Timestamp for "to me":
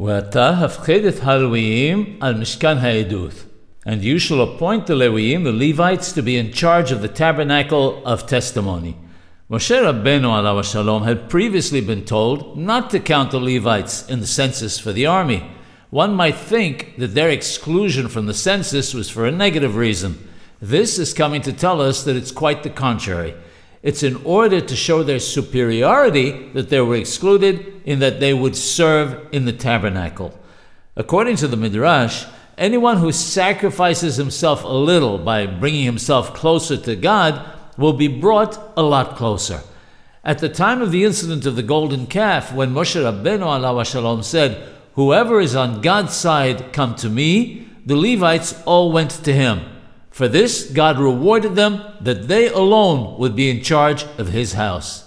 46.95-47.69